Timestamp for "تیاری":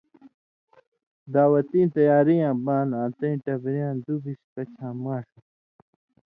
1.95-2.35